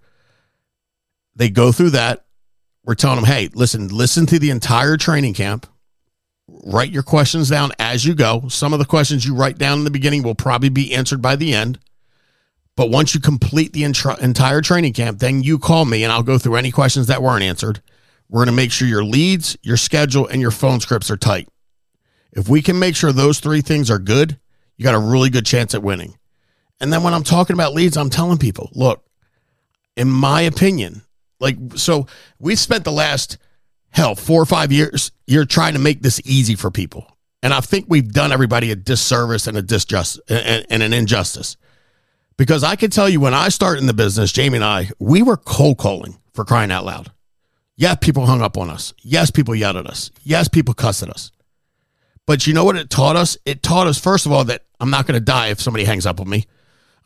they 1.34 1.48
go 1.48 1.72
through 1.72 1.90
that 1.90 2.24
we're 2.84 2.94
telling 2.94 3.16
them 3.16 3.24
hey 3.24 3.48
listen 3.54 3.88
listen 3.88 4.26
to 4.26 4.38
the 4.38 4.50
entire 4.50 4.96
training 4.96 5.34
camp 5.34 5.66
write 6.64 6.90
your 6.90 7.02
questions 7.02 7.50
down 7.50 7.70
as 7.78 8.04
you 8.04 8.14
go 8.14 8.48
some 8.48 8.72
of 8.72 8.78
the 8.78 8.84
questions 8.84 9.24
you 9.24 9.34
write 9.34 9.58
down 9.58 9.78
in 9.78 9.84
the 9.84 9.90
beginning 9.90 10.22
will 10.22 10.34
probably 10.34 10.68
be 10.68 10.94
answered 10.94 11.20
by 11.20 11.36
the 11.36 11.52
end 11.52 11.78
but 12.78 12.90
once 12.90 13.12
you 13.12 13.20
complete 13.20 13.72
the 13.72 13.82
entire 13.82 14.60
training 14.60 14.92
camp, 14.92 15.18
then 15.18 15.42
you 15.42 15.58
call 15.58 15.84
me 15.84 16.04
and 16.04 16.12
I'll 16.12 16.22
go 16.22 16.38
through 16.38 16.54
any 16.54 16.70
questions 16.70 17.08
that 17.08 17.20
weren't 17.20 17.42
answered. 17.42 17.82
We're 18.28 18.44
going 18.44 18.54
to 18.54 18.62
make 18.62 18.70
sure 18.70 18.86
your 18.86 19.02
leads, 19.02 19.56
your 19.62 19.76
schedule, 19.76 20.28
and 20.28 20.40
your 20.40 20.52
phone 20.52 20.78
scripts 20.78 21.10
are 21.10 21.16
tight. 21.16 21.48
If 22.30 22.48
we 22.48 22.62
can 22.62 22.78
make 22.78 22.94
sure 22.94 23.10
those 23.10 23.40
three 23.40 23.62
things 23.62 23.90
are 23.90 23.98
good, 23.98 24.38
you 24.76 24.84
got 24.84 24.94
a 24.94 25.00
really 25.00 25.28
good 25.28 25.44
chance 25.44 25.74
at 25.74 25.82
winning. 25.82 26.18
And 26.80 26.92
then 26.92 27.02
when 27.02 27.14
I'm 27.14 27.24
talking 27.24 27.54
about 27.54 27.74
leads, 27.74 27.96
I'm 27.96 28.10
telling 28.10 28.38
people, 28.38 28.70
look, 28.72 29.04
in 29.96 30.08
my 30.08 30.42
opinion, 30.42 31.02
like, 31.40 31.56
so 31.76 32.06
we 32.38 32.54
spent 32.56 32.84
the 32.84 32.92
last, 32.92 33.38
hell, 33.90 34.14
four 34.14 34.40
or 34.40 34.46
five 34.46 34.70
years, 34.70 35.12
you're 35.26 35.44
trying 35.44 35.72
to 35.74 35.78
make 35.78 36.02
this 36.02 36.20
easy 36.24 36.54
for 36.54 36.70
people. 36.70 37.16
And 37.42 37.54
I 37.54 37.60
think 37.60 37.86
we've 37.88 38.10
done 38.10 38.32
everybody 38.32 38.70
a 38.70 38.76
disservice 38.76 39.46
and 39.46 39.56
a 39.56 39.62
disjustice 39.62 40.18
and, 40.28 40.66
and 40.70 40.82
an 40.82 40.92
injustice. 40.92 41.56
Because 42.36 42.62
I 42.62 42.76
can 42.76 42.90
tell 42.90 43.08
you 43.08 43.20
when 43.20 43.34
I 43.34 43.48
started 43.48 43.80
in 43.80 43.86
the 43.86 43.94
business, 43.94 44.32
Jamie 44.32 44.56
and 44.56 44.64
I, 44.64 44.90
we 44.98 45.22
were 45.22 45.36
cold 45.36 45.78
calling 45.78 46.18
for 46.32 46.44
crying 46.44 46.70
out 46.70 46.84
loud. 46.84 47.10
Yeah, 47.76 47.94
people 47.94 48.26
hung 48.26 48.42
up 48.42 48.56
on 48.56 48.70
us. 48.70 48.92
Yes, 49.02 49.30
people 49.30 49.54
yelled 49.54 49.76
at 49.76 49.86
us. 49.86 50.10
Yes, 50.22 50.48
people 50.48 50.74
cussed 50.74 51.02
at 51.02 51.10
us. 51.10 51.30
But 52.26 52.46
you 52.46 52.52
know 52.52 52.64
what 52.64 52.76
it 52.76 52.90
taught 52.90 53.16
us? 53.16 53.38
It 53.44 53.62
taught 53.62 53.86
us, 53.86 53.98
first 53.98 54.26
of 54.26 54.32
all, 54.32 54.44
that 54.44 54.64
I'm 54.80 54.90
not 54.90 55.06
going 55.06 55.14
to 55.18 55.24
die 55.24 55.48
if 55.48 55.60
somebody 55.60 55.84
hangs 55.84 56.06
up 56.06 56.20
on 56.20 56.28
me. 56.28 56.44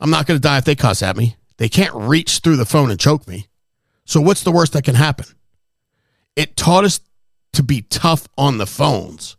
I'm 0.03 0.09
not 0.09 0.27
going 0.27 0.37
to 0.37 0.41
die 0.41 0.57
if 0.57 0.65
they 0.65 0.75
cuss 0.75 1.01
at 1.01 1.15
me. 1.15 1.37
They 1.57 1.69
can't 1.69 1.95
reach 1.95 2.39
through 2.39 2.57
the 2.57 2.65
phone 2.65 2.91
and 2.91 2.99
choke 2.99 3.25
me. 3.25 3.47
So, 4.03 4.19
what's 4.19 4.43
the 4.43 4.51
worst 4.51 4.73
that 4.73 4.83
can 4.83 4.95
happen? 4.95 5.25
It 6.35 6.57
taught 6.57 6.83
us 6.83 6.99
to 7.53 7.63
be 7.63 7.83
tough 7.83 8.27
on 8.37 8.57
the 8.57 8.65
phones. 8.65 9.37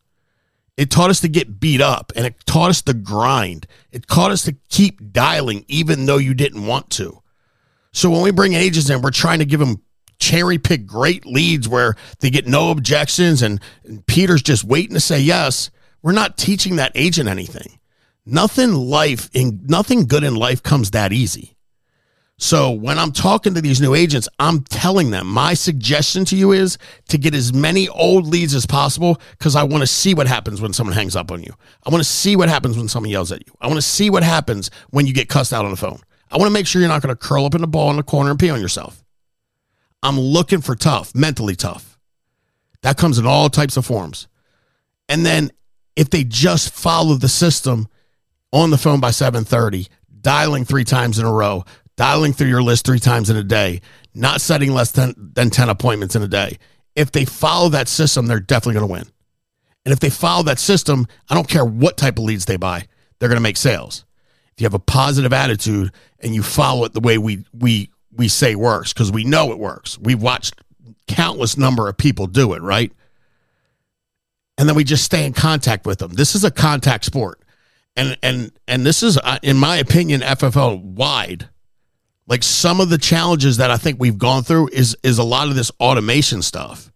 It 0.78 0.90
taught 0.90 1.11
us 1.11 1.21
to 1.21 1.28
get 1.28 1.61
beat 1.61 1.83
up 1.83 2.12
and 2.16 2.25
it 2.25 2.47
taught 2.47 2.71
us 2.71 2.80
to 2.83 2.94
grind. 2.94 3.66
It 3.92 4.09
taught 4.09 4.30
us 4.30 4.42
to 4.44 4.56
keep 4.71 5.12
dialing 5.12 5.66
even 5.68 6.06
though 6.06 6.16
you 6.16 6.33
didn't 6.33 6.66
want 6.66 6.90
to. 6.90 7.23
So 7.92 8.11
when 8.11 8.23
we 8.23 8.33
bring 8.33 8.54
agents 8.54 8.90
in, 8.90 9.02
we're 9.02 9.11
trying 9.11 9.38
to 9.40 9.44
give 9.44 9.61
them 9.61 9.83
cherry 10.18 10.59
pick 10.59 10.87
great 10.87 11.26
leads 11.26 11.68
where 11.68 11.94
they 12.21 12.30
get 12.30 12.47
no 12.47 12.71
objections 12.71 13.42
and, 13.42 13.61
and 13.85 14.04
Peter's 14.06 14.42
just 14.42 14.64
waiting 14.64 14.94
to 14.94 15.00
say 15.00 15.21
yes. 15.21 15.71
We're 16.02 16.12
not 16.12 16.37
teaching 16.37 16.76
that 16.76 16.92
agent 16.94 17.28
anything. 17.28 17.78
Nothing 18.26 18.73
life 18.73 19.28
in 19.35 19.61
nothing 19.64 20.07
good 20.07 20.25
in 20.25 20.35
life 20.35 20.62
comes 20.62 20.90
that 20.93 21.12
easy. 21.12 21.54
So 22.37 22.73
when 22.73 22.99
I'm 22.99 23.12
talking 23.12 23.54
to 23.54 23.61
these 23.61 23.81
new 23.81 23.95
agents, 23.95 24.28
I'm 24.38 24.62
telling 24.64 25.11
them 25.11 25.26
my 25.26 25.54
suggestion 25.54 26.25
to 26.26 26.37
you 26.37 26.50
is 26.52 26.78
to 27.09 27.19
get 27.19 27.35
as 27.35 27.52
many 27.52 27.88
old 27.88 28.26
leads 28.26 28.54
as 28.54 28.66
possible 28.66 29.21
because 29.38 29.54
I 29.54 29.62
want 29.62 29.83
to 29.83 29.87
see 29.87 30.14
what 30.14 30.26
happens 30.26 30.61
when 30.61 30.73
someone 30.73 30.97
hangs 30.97 31.14
up 31.14 31.31
on 31.31 31.43
you. 31.43 31.52
I 31.87 31.90
want 31.90 32.02
to 32.02 32.09
see 32.09 32.35
what 32.35 32.49
happens 32.49 32.76
when 32.76 32.88
someone 32.88 33.11
yells 33.11 33.31
at 33.31 33.47
you. 33.47 33.52
I 33.61 33.69
want 33.69 33.76
to 33.76 33.83
see 33.83 34.11
what 34.11 34.25
happens 34.25 34.71
when 34.90 35.07
you 35.07 35.14
get 35.14 35.28
cussed 35.28 35.52
out 35.52 35.64
on 35.64 35.71
the 35.71 35.76
phone. 35.76 36.00
I 36.31 36.37
want 36.37 36.49
to 36.49 36.52
make 36.52 36.66
sure 36.66 36.81
you're 36.81 36.88
not 36.88 37.02
going 37.02 37.14
to 37.14 37.16
curl 37.16 37.45
up 37.45 37.54
in 37.54 37.61
the 37.61 37.69
ball 37.69 37.90
in 37.90 37.97
the 37.97 38.02
corner 38.02 38.31
and 38.31 38.38
pee 38.38 38.50
on 38.50 38.61
yourself. 38.61 39.04
I'm 40.02 40.19
looking 40.19 40.61
for 40.61 40.75
tough, 40.75 41.14
mentally 41.14 41.54
tough. 41.54 41.99
That 42.83 42.99
comes 42.99 43.19
in 43.19 43.26
all 43.26 43.49
types 43.49 43.76
of 43.76 43.87
forms. 43.87 44.26
And 45.09 45.25
then 45.25 45.52
if 45.95 46.11
they 46.11 46.25
just 46.25 46.75
follow 46.75 47.14
the 47.14 47.28
system 47.28 47.88
on 48.54 48.70
the 48.70 48.78
phone 48.78 49.00
by 49.00 49.11
7:30, 49.11 49.88
dialing 50.20 50.64
3 50.64 50.84
times 50.84 51.18
in 51.18 51.26
a 51.26 51.32
row, 51.32 51.64
dialing 51.96 52.32
through 52.32 52.49
your 52.49 52.62
list 52.62 52.87
3 52.87 53.00
times 53.00 53.28
in 53.28 53.37
a 53.37 53.42
day, 53.42 53.80
not 54.14 54.40
setting 54.40 54.73
less 54.73 54.92
than, 54.92 55.14
than 55.34 55.50
10 55.50 55.68
appointments 55.68 56.14
in 56.14 56.23
a 56.23 56.28
day. 56.28 56.58
If 56.94 57.11
they 57.11 57.25
follow 57.25 57.68
that 57.70 57.88
system, 57.88 58.26
they're 58.26 58.40
definitely 58.40 58.75
going 58.75 58.88
to 58.88 58.92
win. 58.92 59.12
And 59.84 59.92
if 59.92 59.99
they 60.00 60.11
follow 60.11 60.44
that 60.44 60.61
system, 60.61 61.06
I 61.28 61.34
don't 61.34 61.49
care 61.49 61.64
what 61.64 61.96
type 61.96 62.18
of 62.18 62.25
leads 62.25 62.44
they 62.44 62.56
buy, 62.56 62.87
they're 63.18 63.28
going 63.28 63.37
to 63.37 63.42
make 63.42 63.56
sales. 63.56 64.04
If 64.54 64.61
you 64.61 64.66
have 64.66 64.75
a 64.75 64.78
positive 64.78 65.32
attitude 65.32 65.90
and 66.20 66.34
you 66.34 66.42
follow 66.42 66.84
it 66.84 66.92
the 66.92 67.00
way 67.00 67.18
we 67.18 67.44
we 67.52 67.90
we 68.12 68.28
say 68.28 68.54
works 68.54 68.92
because 68.92 69.11
we 69.11 69.25
know 69.25 69.50
it 69.50 69.58
works. 69.58 69.99
We've 69.99 70.23
watched 70.23 70.54
countless 71.08 71.58
number 71.58 71.88
of 71.88 71.96
people 71.96 72.28
do 72.28 72.52
it, 72.54 72.62
right? 72.62 72.92
And 74.56 74.68
then 74.68 74.76
we 74.76 74.84
just 74.84 75.02
stay 75.02 75.26
in 75.26 75.32
contact 75.32 75.84
with 75.87 75.99
them. 75.99 76.12
This 76.12 76.37
is 76.37 76.44
a 76.44 76.52
contact 76.52 77.04
sport. 77.04 77.44
And 77.97 78.17
and 78.23 78.53
and 78.67 78.85
this 78.85 79.03
is 79.03 79.19
uh, 79.19 79.39
in 79.43 79.57
my 79.57 79.77
opinion 79.77 80.21
FFL 80.21 80.81
wide. 80.83 81.49
Like 82.27 82.43
some 82.43 82.81
of 82.81 82.89
the 82.89 82.99
challenges 82.99 83.59
that 83.59 83.71
I 83.71 83.77
think 83.77 84.01
we've 84.01 84.19
gone 84.19 84.43
through 84.43 84.71
is 84.73 84.97
is 85.03 85.19
a 85.19 85.25
lot 85.25 85.49
of 85.49 85.55
this 85.55 85.71
automation 85.79 86.43
stuff 86.43 86.91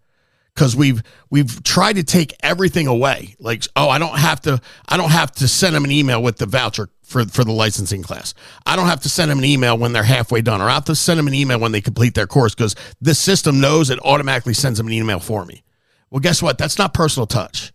because 0.59 0.75
we've 0.75 1.03
we've 1.31 1.63
tried 1.63 1.95
to 1.95 2.03
take 2.03 2.35
everything 2.43 2.89
away. 2.89 3.37
Like, 3.39 3.65
oh, 3.77 3.89
I 3.89 3.99
don't 3.99 4.19
have 4.19 4.41
to 4.43 4.61
I 4.89 4.97
don't 4.97 5.11
have 5.11 5.31
to 5.37 5.47
send 5.47 5.77
them 5.77 5.85
an 5.85 5.93
email 5.93 6.21
with 6.21 6.39
the 6.39 6.47
voucher 6.47 6.89
for 7.03 7.25
for 7.27 7.45
the 7.45 7.53
licensing 7.53 8.03
class. 8.03 8.35
I 8.67 8.75
don't 8.75 8.89
have 8.89 9.01
to 9.03 9.09
send 9.09 9.31
them 9.31 9.39
an 9.39 9.45
email 9.45 9.79
when 9.79 9.93
they're 9.93 10.03
halfway 10.03 10.43
done, 10.43 10.61
or 10.61 10.69
I 10.69 10.75
have 10.75 10.87
to 10.87 10.97
send 10.97 11.19
them 11.19 11.29
an 11.29 11.35
email 11.35 11.61
when 11.61 11.71
they 11.71 11.81
complete 11.81 12.15
their 12.15 12.27
course 12.27 12.55
because 12.55 12.75
the 13.01 13.15
system 13.15 13.61
knows 13.61 13.91
it 13.91 14.01
automatically 14.05 14.55
sends 14.55 14.79
them 14.79 14.89
an 14.89 14.93
email 14.93 15.21
for 15.21 15.45
me. 15.45 15.63
Well, 16.11 16.21
guess 16.21 16.43
what? 16.43 16.59
That's 16.59 16.79
not 16.79 16.93
personal 16.93 17.27
touch. 17.27 17.73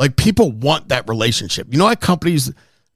Like 0.00 0.16
people 0.16 0.50
want 0.50 0.88
that 0.88 1.06
relationship. 1.08 1.68
You 1.70 1.78
know 1.78 1.84
why 1.84 1.94
companies 1.94 2.50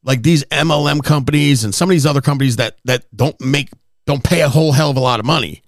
like 0.05 0.23
these 0.23 0.43
MLM 0.45 1.05
companies 1.05 1.63
and 1.63 1.75
some 1.75 1.91
of 1.91 1.93
these 1.93 2.07
other 2.07 2.23
companies 2.23 2.57
that 2.57 2.79
that 2.87 3.05
don't 3.15 3.39
make 3.43 3.69
don't 4.07 4.25
pay 4.25 4.41
a 4.41 4.49
whole 4.49 4.73
hell 4.73 4.91
of 4.91 4.97
a 4.97 5.01
lot 5.01 5.21
of 5.21 5.27
money. 5.27 5.63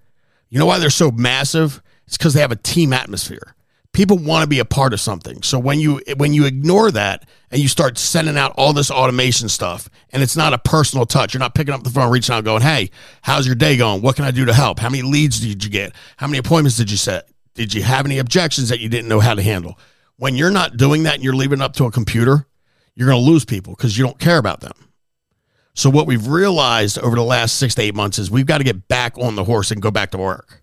You 0.48 0.58
know 0.58 0.64
why 0.64 0.78
they're 0.78 0.88
so 0.88 1.10
massive? 1.10 1.82
It's 2.06 2.16
because 2.16 2.32
they 2.32 2.40
have 2.40 2.52
a 2.52 2.56
team 2.56 2.94
atmosphere. 2.94 3.54
People 3.92 4.16
want 4.16 4.44
to 4.44 4.48
be 4.48 4.60
a 4.60 4.64
part 4.64 4.94
of 4.94 5.00
something. 5.00 5.42
So 5.42 5.58
when 5.58 5.78
you 5.78 6.00
when 6.16 6.32
you 6.32 6.46
ignore 6.46 6.90
that 6.90 7.28
and 7.50 7.60
you 7.60 7.68
start 7.68 7.98
sending 7.98 8.38
out 8.38 8.54
all 8.56 8.72
this 8.72 8.90
automation 8.90 9.50
stuff 9.50 9.90
and 10.10 10.22
it's 10.22 10.36
not 10.38 10.54
a 10.54 10.58
personal 10.58 11.04
touch, 11.04 11.34
you're 11.34 11.38
not 11.38 11.54
picking 11.54 11.74
up 11.74 11.82
the 11.82 11.90
phone, 11.90 12.10
reaching 12.10 12.34
out, 12.34 12.44
going, 12.44 12.62
"Hey, 12.62 12.90
how's 13.20 13.44
your 13.44 13.56
day 13.56 13.76
going? 13.76 14.00
What 14.00 14.16
can 14.16 14.24
I 14.24 14.30
do 14.30 14.46
to 14.46 14.54
help? 14.54 14.78
How 14.78 14.88
many 14.88 15.02
leads 15.02 15.38
did 15.38 15.62
you 15.62 15.70
get? 15.70 15.92
How 16.16 16.28
many 16.28 16.38
appointments 16.38 16.78
did 16.78 16.90
you 16.90 16.96
set? 16.96 17.28
Did 17.54 17.74
you 17.74 17.82
have 17.82 18.06
any 18.06 18.16
objections 18.16 18.70
that 18.70 18.80
you 18.80 18.88
didn't 18.88 19.08
know 19.08 19.20
how 19.20 19.34
to 19.34 19.42
handle?" 19.42 19.78
When 20.18 20.34
you're 20.34 20.50
not 20.50 20.76
doing 20.76 21.02
that 21.04 21.16
and 21.16 21.24
you're 21.24 21.34
leaving 21.34 21.60
it 21.60 21.64
up 21.64 21.74
to 21.74 21.84
a 21.84 21.90
computer, 21.90 22.46
you're 22.94 23.08
going 23.08 23.22
to 23.22 23.30
lose 23.30 23.44
people 23.44 23.74
because 23.74 23.96
you 23.96 24.04
don't 24.04 24.18
care 24.18 24.38
about 24.38 24.60
them. 24.60 24.72
So 25.74 25.90
what 25.90 26.06
we've 26.06 26.26
realized 26.26 26.98
over 26.98 27.16
the 27.16 27.22
last 27.22 27.56
six 27.56 27.74
to 27.74 27.82
eight 27.82 27.94
months 27.94 28.18
is 28.18 28.30
we've 28.30 28.46
got 28.46 28.58
to 28.58 28.64
get 28.64 28.88
back 28.88 29.18
on 29.18 29.34
the 29.34 29.44
horse 29.44 29.70
and 29.70 29.82
go 29.82 29.90
back 29.90 30.12
to 30.12 30.18
work. 30.18 30.62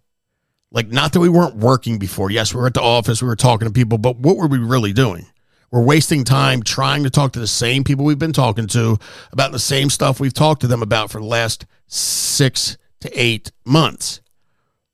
Like, 0.72 0.88
not 0.88 1.14
that 1.14 1.20
we 1.20 1.30
weren't 1.30 1.56
working 1.56 2.00
before. 2.00 2.32
Yes, 2.32 2.52
we 2.52 2.60
were 2.60 2.66
at 2.66 2.74
the 2.74 2.82
office, 2.82 3.22
we 3.22 3.28
were 3.28 3.36
talking 3.36 3.68
to 3.68 3.74
people, 3.74 4.00
but 4.00 4.18
what 4.18 4.38
were 4.38 4.48
we 4.48 4.58
really 4.58 4.92
doing? 4.92 5.28
We're 5.70 5.84
wasting 5.84 6.24
time 6.24 6.64
trying 6.64 7.04
to 7.04 7.12
talk 7.12 7.34
to 7.34 7.40
the 7.40 7.48
same 7.48 7.84
people 7.84 8.06
we've 8.06 8.18
been 8.18 8.34
talking 8.34 8.66
to 8.68 8.98
about 9.32 9.52
the 9.52 9.60
same 9.60 9.92
stuff 9.92 10.20
we've 10.20 10.34
talked 10.34 10.62
to 10.62 10.68
them 10.68 10.82
about 10.82 11.12
for 11.12 11.20
the 11.20 11.28
last 11.28 11.68
six 11.88 12.78
to 13.02 13.10
eight 13.20 13.52
months. 13.66 14.22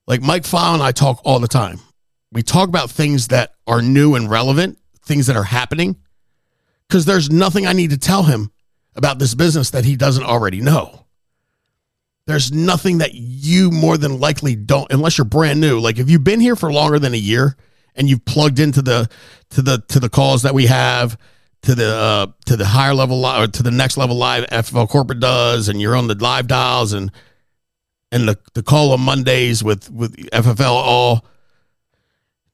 Like 0.06 0.22
Mike 0.22 0.46
File 0.46 0.74
and 0.74 0.84
I 0.84 0.92
talk 0.92 1.22
all 1.24 1.40
the 1.40 1.48
time. 1.48 1.80
We 2.32 2.44
talk 2.44 2.70
about 2.70 2.92
things 2.92 3.30
that 3.30 3.56
are 3.66 3.82
new 3.82 4.16
and 4.16 4.30
relevant, 4.30 4.78
things 5.04 5.28
that 5.28 5.36
are 5.36 5.44
happening, 5.44 5.96
because 6.88 7.06
there's 7.06 7.30
nothing 7.30 7.66
I 7.66 7.74
need 7.74 7.90
to 7.90 7.98
tell 7.98 8.24
him 8.24 8.52
about 8.96 9.20
this 9.20 9.36
business 9.36 9.72
that 9.72 9.86
he 9.86 9.96
doesn't 9.96 10.24
already 10.24 10.62
know. 10.62 11.06
There's 12.28 12.52
nothing 12.52 13.00
that 13.00 13.16
you 13.16 13.72
more 13.72 13.98
than 13.98 14.20
likely 14.20 14.56
don't 14.56 14.92
unless 14.92 15.18
you're 15.18 15.26
brand 15.26 15.60
new. 15.60 15.80
Like 15.80 15.98
if 15.98 16.10
you've 16.10 16.24
been 16.24 16.40
here 16.40 16.56
for 16.56 16.72
longer 16.72 17.00
than 17.00 17.16
a 17.16 17.18
year 17.18 17.56
and 17.96 18.08
you've 18.08 18.24
plugged 18.26 18.60
into 18.60 18.84
the 18.84 19.10
to 19.52 19.64
the 19.64 19.84
to 19.88 20.00
the 20.00 20.10
calls 20.10 20.44
that 20.44 20.54
we 20.54 20.68
have 20.68 21.18
to 21.64 21.74
the 21.74 21.92
uh, 21.92 22.28
to 22.46 22.56
the 22.56 22.68
higher 22.68 22.94
level 22.94 23.26
or 23.26 23.48
to 23.48 23.64
the 23.64 23.72
next 23.72 23.98
level 23.98 24.16
live 24.16 24.46
FFL 24.46 24.90
corporate 24.90 25.20
does 25.20 25.70
and 25.70 25.82
you're 25.82 25.96
on 25.96 26.08
the 26.08 26.16
live 26.16 26.48
dials 26.48 26.94
and 26.94 27.12
and 28.12 28.28
the, 28.28 28.38
the 28.54 28.64
call 28.64 28.92
on 28.92 29.02
Mondays 29.02 29.64
with 29.64 29.90
with 29.92 30.16
FFL 30.30 30.72
all 30.72 31.26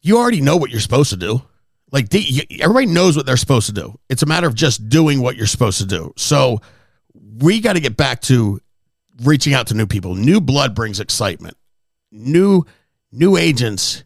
you 0.05 0.17
already 0.17 0.41
know 0.41 0.57
what 0.57 0.69
you're 0.69 0.79
supposed 0.79 1.09
to 1.09 1.17
do 1.17 1.41
like 1.91 2.07
everybody 2.59 2.85
knows 2.85 3.15
what 3.15 3.25
they're 3.25 3.37
supposed 3.37 3.67
to 3.67 3.73
do 3.73 3.97
it's 4.09 4.23
a 4.23 4.25
matter 4.25 4.47
of 4.47 4.55
just 4.55 4.89
doing 4.89 5.21
what 5.21 5.35
you're 5.35 5.47
supposed 5.47 5.77
to 5.77 5.85
do 5.85 6.13
so 6.17 6.61
we 7.37 7.59
got 7.59 7.73
to 7.73 7.79
get 7.79 7.97
back 7.97 8.21
to 8.21 8.59
reaching 9.23 9.53
out 9.53 9.67
to 9.67 9.73
new 9.73 9.85
people. 9.85 10.15
New 10.15 10.41
blood 10.41 10.75
brings 10.75 10.99
excitement. 10.99 11.57
New 12.11 12.65
new 13.11 13.37
agents 13.37 14.03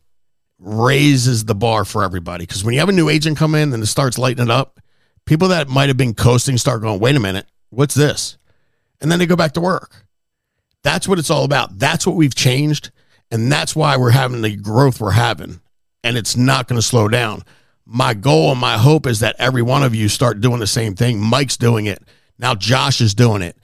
raises 0.59 1.45
the 1.45 1.55
bar 1.55 1.85
for 1.85 2.03
everybody 2.03 2.45
because 2.45 2.63
when 2.63 2.73
you 2.73 2.79
have 2.79 2.89
a 2.89 2.93
new 2.93 3.09
agent 3.09 3.37
come 3.37 3.55
in 3.55 3.73
and 3.73 3.81
it 3.81 3.87
starts 3.87 4.17
lighting 4.17 4.43
it 4.43 4.51
up, 4.51 4.79
people 5.25 5.47
that 5.49 5.69
might 5.69 5.87
have 5.87 5.97
been 5.97 6.13
coasting 6.13 6.57
start 6.57 6.81
going, 6.81 6.99
"Wait 6.99 7.15
a 7.15 7.19
minute, 7.19 7.47
what's 7.69 7.95
this?" 7.95 8.37
And 9.01 9.11
then 9.11 9.19
they 9.19 9.25
go 9.25 9.35
back 9.35 9.53
to 9.53 9.61
work. 9.61 10.05
That's 10.83 11.07
what 11.07 11.19
it's 11.19 11.29
all 11.29 11.43
about. 11.43 11.77
That's 11.77 12.05
what 12.05 12.15
we've 12.15 12.35
changed, 12.35 12.91
and 13.31 13.51
that's 13.51 13.75
why 13.75 13.97
we're 13.97 14.11
having 14.11 14.41
the 14.41 14.55
growth 14.55 14.99
we're 14.99 15.11
having, 15.11 15.61
and 16.03 16.17
it's 16.17 16.35
not 16.35 16.67
going 16.67 16.79
to 16.79 16.85
slow 16.85 17.07
down. 17.07 17.43
My 17.85 18.13
goal 18.13 18.51
and 18.51 18.59
my 18.59 18.77
hope 18.77 19.07
is 19.07 19.19
that 19.21 19.35
every 19.39 19.61
one 19.61 19.83
of 19.83 19.95
you 19.95 20.09
start 20.09 20.41
doing 20.41 20.59
the 20.59 20.67
same 20.67 20.95
thing. 20.95 21.19
Mike's 21.19 21.57
doing 21.57 21.85
it. 21.85 22.03
Now 22.37 22.55
Josh 22.55 23.01
is 23.01 23.13
doing 23.13 23.41
it 23.41 23.57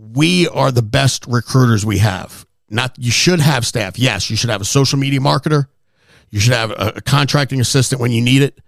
we 0.00 0.48
are 0.48 0.70
the 0.70 0.82
best 0.82 1.26
recruiters 1.26 1.84
we 1.84 1.98
have. 1.98 2.46
Not 2.68 2.96
you 2.98 3.10
should 3.10 3.40
have 3.40 3.66
staff. 3.66 3.98
Yes, 3.98 4.30
you 4.30 4.36
should 4.36 4.50
have 4.50 4.60
a 4.60 4.66
social 4.66 4.98
media 4.98 5.20
marketer. 5.20 5.66
You 6.30 6.40
should 6.40 6.54
have 6.54 6.70
a, 6.70 6.92
a 6.96 7.00
contracting 7.00 7.60
assistant 7.60 8.00
when 8.00 8.12
you 8.12 8.22
need 8.22 8.42
it. 8.42 8.58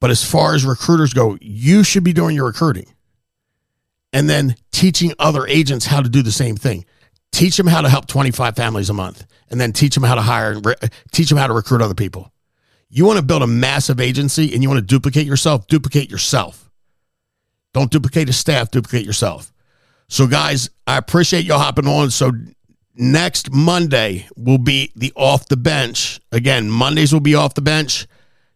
But 0.00 0.10
as 0.10 0.24
far 0.24 0.54
as 0.54 0.64
recruiters 0.64 1.12
go, 1.12 1.38
you 1.40 1.84
should 1.84 2.04
be 2.04 2.12
doing 2.12 2.34
your 2.34 2.46
recruiting 2.46 2.86
and 4.12 4.28
then 4.28 4.56
teaching 4.72 5.12
other 5.18 5.46
agents 5.46 5.86
how 5.86 6.00
to 6.00 6.08
do 6.08 6.22
the 6.22 6.32
same 6.32 6.56
thing. 6.56 6.84
Teach 7.32 7.56
them 7.56 7.66
how 7.66 7.80
to 7.80 7.88
help 7.88 8.06
25 8.06 8.56
families 8.56 8.90
a 8.90 8.94
month 8.94 9.24
and 9.50 9.60
then 9.60 9.72
teach 9.72 9.94
them 9.94 10.02
how 10.02 10.14
to 10.14 10.22
hire 10.22 10.52
and 10.52 10.66
re- 10.66 10.74
teach 11.12 11.28
them 11.28 11.38
how 11.38 11.46
to 11.46 11.52
recruit 11.52 11.80
other 11.82 11.94
people. 11.94 12.32
You 12.88 13.04
want 13.04 13.18
to 13.18 13.24
build 13.24 13.42
a 13.42 13.46
massive 13.46 14.00
agency 14.00 14.52
and 14.52 14.62
you 14.62 14.68
want 14.68 14.78
to 14.78 14.86
duplicate 14.86 15.26
yourself, 15.26 15.66
duplicate 15.68 16.10
yourself. 16.10 16.70
Don't 17.72 17.90
duplicate 17.90 18.28
a 18.28 18.32
staff, 18.32 18.70
duplicate 18.70 19.06
yourself. 19.06 19.52
So, 20.08 20.26
guys, 20.26 20.70
I 20.88 20.96
appreciate 20.96 21.44
y'all 21.44 21.60
hopping 21.60 21.86
on. 21.86 22.10
So, 22.10 22.32
next 22.96 23.52
Monday 23.52 24.26
will 24.36 24.58
be 24.58 24.92
the 24.96 25.12
off 25.14 25.46
the 25.46 25.56
bench. 25.56 26.20
Again, 26.32 26.68
Mondays 26.68 27.12
will 27.12 27.20
be 27.20 27.36
off 27.36 27.54
the 27.54 27.62
bench. 27.62 28.08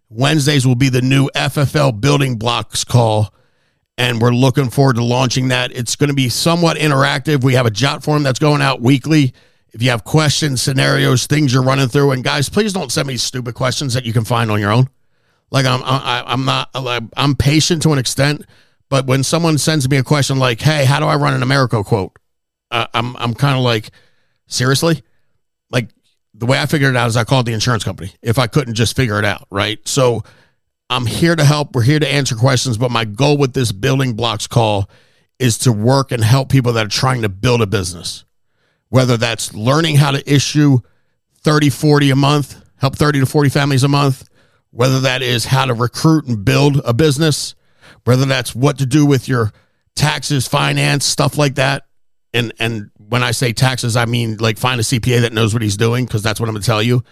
Wednesdays 0.09 0.67
will 0.67 0.75
be 0.75 0.89
the 0.89 1.01
new 1.01 1.29
FFL 1.35 2.01
building 2.01 2.37
blocks 2.37 2.83
call. 2.83 3.33
And 3.97 4.21
we're 4.21 4.33
looking 4.33 4.71
forward 4.71 4.97
to 4.97 5.05
launching 5.05 5.49
that. 5.49 5.71
It's 5.73 5.95
going 5.95 6.09
to 6.09 6.15
be 6.15 6.29
somewhat 6.29 6.77
interactive. 6.79 7.45
We 7.45 7.55
have 7.55 7.67
a 7.67 7.71
JotForm 7.71 8.25
that's 8.25 8.41
going 8.41 8.61
out 8.61 8.81
weekly. 8.81 9.33
If 9.73 9.83
you 9.83 9.91
have 9.91 10.05
questions, 10.05 10.63
scenarios, 10.63 11.27
things 11.27 11.53
you're 11.53 11.63
running 11.63 11.89
through, 11.89 12.13
and 12.13 12.23
guys, 12.23 12.49
please 12.49 12.73
don't 12.73 12.93
send 12.93 13.09
me 13.09 13.17
stupid 13.17 13.55
questions 13.55 13.95
that 13.95 14.05
you 14.05 14.13
can 14.13 14.25
find 14.25 14.51
on 14.51 14.61
your 14.61 14.71
own. 14.71 14.89
Like 15.51 15.67
I'm, 15.67 15.83
I, 15.85 16.25
I'm 16.27 16.45
not, 16.45 16.71
I'm 17.17 17.37
patient 17.37 17.83
to 17.83 17.93
an 17.93 17.99
extent, 17.99 18.45
but 18.89 19.07
when 19.07 19.23
someone 19.23 19.59
sends 19.59 19.89
me 19.89 19.97
a 19.97 20.03
question 20.03 20.39
like, 20.39 20.61
"Hey, 20.61 20.85
how 20.85 21.01
do 21.01 21.07
I 21.07 21.17
run 21.17 21.35
an 21.35 21.43
Americo 21.43 21.83
quote?" 21.83 22.17
Uh, 22.71 22.87
I'm 22.95 23.17
I'm 23.17 23.35
kind 23.35 23.57
of 23.57 23.63
like, 23.63 23.91
seriously, 24.47 25.03
like 25.71 25.91
the 26.35 26.47
way 26.47 26.61
I 26.61 26.67
figured 26.67 26.95
it 26.95 26.97
out 26.97 27.09
is 27.09 27.17
I 27.17 27.25
called 27.25 27.47
the 27.47 27.53
insurance 27.53 27.85
company 27.85 28.13
if 28.23 28.39
I 28.39 28.47
couldn't 28.47 28.75
just 28.75 28.97
figure 28.97 29.19
it 29.19 29.25
out, 29.25 29.47
right? 29.51 29.79
So 29.87 30.23
I'm 30.91 31.07
here 31.07 31.35
to 31.35 31.45
help. 31.45 31.75
We're 31.75 31.83
here 31.83 31.99
to 31.99 32.09
answer 32.09 32.37
questions, 32.37 32.77
but 32.77 32.91
my 32.91 33.05
goal 33.05 33.37
with 33.37 33.55
this 33.55 33.73
building 33.73 34.15
blocks 34.15 34.47
call 34.47 34.89
is 35.39 35.59
to 35.59 35.73
work 35.73 36.13
and 36.13 36.23
help 36.23 36.51
people 36.51 36.73
that 36.75 36.87
are 36.87 36.91
trying 36.91 37.23
to 37.23 37.29
build 37.29 37.63
a 37.63 37.67
business, 37.67 38.25
whether 38.89 39.17
that's 39.17 39.55
learning 39.55 39.97
how 39.97 40.11
to 40.11 40.33
issue 40.33 40.79
30, 41.41 41.71
40 41.71 42.11
a 42.11 42.17
month, 42.17 42.63
help 42.77 42.97
30 42.97 43.21
to 43.21 43.27
40 43.27 43.51
families 43.51 43.83
a 43.83 43.89
month, 43.89 44.29
whether 44.71 45.01
that 45.01 45.23
is 45.23 45.47
how 45.47 45.65
to 45.65 45.75
recruit 45.75 46.27
and 46.27 46.45
build 46.45 46.81
a 46.85 46.93
business, 46.93 47.55
whether 48.05 48.25
that's 48.25 48.55
what 48.55 48.79
to 48.79 48.87
do 48.87 49.07
with 49.07 49.29
your 49.29 49.53
taxes, 49.95 50.47
finance, 50.47 51.05
stuff 51.05 51.39
like 51.39 51.55
that. 51.57 51.87
And 52.33 52.53
and 52.59 52.91
when 52.99 53.23
I 53.23 53.31
say 53.31 53.53
taxes, 53.53 53.97
I 53.97 54.07
mean 54.07 54.39
like 54.39 54.59
find 54.59 54.81
a 54.81 54.85
CPA 54.85 55.21
that 55.21 55.33
knows 55.33 55.55
what 55.55 55.63
he's 55.63 55.77
doing 55.77 56.05
because 56.05 56.23
that's 56.23 56.41
what 56.41 56.49
I'm 56.49 56.55
going 56.55 56.63
to 56.63 56.67
tell 56.67 56.83
you. 56.83 57.05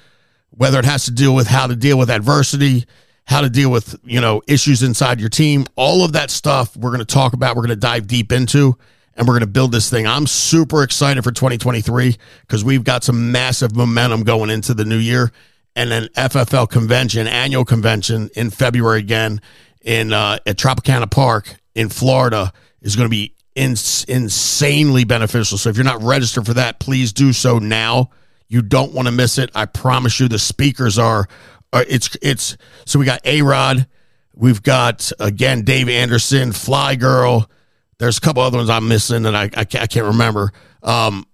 Whether 0.50 0.78
it 0.78 0.84
has 0.84 1.04
to 1.04 1.10
deal 1.10 1.34
with 1.34 1.46
how 1.46 1.66
to 1.68 1.76
deal 1.76 1.96
with 1.96 2.10
adversity, 2.10 2.84
how 3.24 3.40
to 3.40 3.48
deal 3.48 3.70
with, 3.70 3.94
you 4.04 4.20
know, 4.20 4.42
issues 4.48 4.82
inside 4.82 5.20
your 5.20 5.28
team, 5.28 5.66
all 5.76 6.04
of 6.04 6.12
that 6.12 6.30
stuff 6.30 6.76
we're 6.76 6.90
going 6.90 7.00
to 7.00 7.04
talk 7.04 7.32
about, 7.32 7.56
we're 7.56 7.62
going 7.62 7.70
to 7.70 7.76
dive 7.76 8.06
deep 8.06 8.32
into 8.32 8.76
and 9.14 9.26
we're 9.26 9.34
going 9.34 9.40
to 9.40 9.46
build 9.46 9.72
this 9.72 9.88
thing. 9.90 10.06
I'm 10.06 10.26
super 10.26 10.82
excited 10.82 11.22
for 11.22 11.30
2023 11.30 12.16
because 12.42 12.64
we've 12.64 12.84
got 12.84 13.04
some 13.04 13.30
massive 13.32 13.76
momentum 13.76 14.24
going 14.24 14.50
into 14.50 14.74
the 14.74 14.84
new 14.84 14.98
year 14.98 15.30
and 15.74 15.90
then 15.90 16.04
FFL 16.16 16.68
convention, 16.68 17.26
annual 17.26 17.64
convention 17.64 18.30
in 18.34 18.50
February 18.50 18.98
again 18.98 19.40
in 19.82 20.12
uh, 20.12 20.38
at 20.46 20.56
Tropicana 20.56 21.10
Park 21.10 21.56
in 21.74 21.88
Florida 21.88 22.52
is 22.80 22.96
going 22.96 23.06
to 23.06 23.10
be 23.10 23.34
ins- 23.54 24.04
insanely 24.04 25.04
beneficial. 25.04 25.58
So 25.58 25.70
if 25.70 25.76
you're 25.76 25.84
not 25.84 26.02
registered 26.02 26.46
for 26.46 26.54
that, 26.54 26.78
please 26.78 27.12
do 27.12 27.32
so 27.32 27.58
now. 27.58 28.10
You 28.48 28.60
don't 28.60 28.92
want 28.92 29.08
to 29.08 29.12
miss 29.12 29.38
it. 29.38 29.50
I 29.54 29.64
promise 29.64 30.20
you. 30.20 30.28
The 30.28 30.38
speakers 30.38 30.98
are, 30.98 31.26
are 31.72 31.84
it's 31.88 32.16
it's 32.22 32.56
so 32.86 32.98
we 32.98 33.04
got 33.04 33.24
A 33.26 33.42
Rod, 33.42 33.86
we've 34.34 34.62
got 34.62 35.10
again 35.18 35.62
Dave 35.62 35.88
Anderson, 35.88 36.52
Fly 36.52 36.96
Girl. 36.96 37.50
There's 37.98 38.18
a 38.18 38.20
couple 38.20 38.42
other 38.42 38.58
ones 38.58 38.70
I'm 38.70 38.88
missing 38.88 39.22
that 39.22 39.34
I 39.34 39.50
I 39.54 39.64
can't 39.64 40.06
remember. 40.06 40.52
Um, 40.82 41.26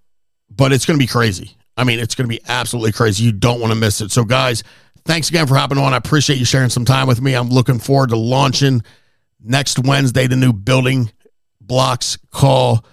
but 0.49 0.71
it's 0.73 0.85
going 0.85 0.99
to 0.99 1.03
be 1.03 1.07
crazy. 1.07 1.55
I 1.77 1.85
mean, 1.85 1.99
it's 1.99 2.15
going 2.15 2.29
to 2.29 2.35
be 2.35 2.41
absolutely 2.47 2.91
crazy. 2.91 3.23
You 3.23 3.31
don't 3.31 3.61
want 3.61 3.71
to 3.71 3.79
miss 3.79 4.01
it. 4.01 4.11
So, 4.11 4.25
guys, 4.25 4.63
thanks 5.05 5.29
again 5.29 5.47
for 5.47 5.55
hopping 5.55 5.77
on. 5.77 5.93
I 5.93 5.97
appreciate 5.97 6.37
you 6.37 6.45
sharing 6.45 6.69
some 6.69 6.85
time 6.85 7.07
with 7.07 7.21
me. 7.21 7.33
I'm 7.33 7.49
looking 7.49 7.79
forward 7.79 8.09
to 8.09 8.17
launching 8.17 8.83
next 9.41 9.79
Wednesday 9.79 10.27
the 10.27 10.35
new 10.35 10.51
building 10.51 11.11
blocks 11.61 12.17
call. 12.31 12.85